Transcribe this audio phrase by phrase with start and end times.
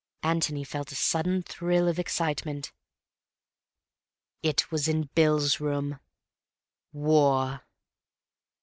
[0.23, 2.71] Antony felt a sudden thrill of excitement.
[4.41, 5.99] It was in Bill's room.
[6.91, 7.61] War!